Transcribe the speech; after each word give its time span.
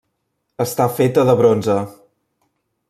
Està 0.65 0.87
feta 1.01 1.27
de 1.31 1.37
bronze. 1.43 1.79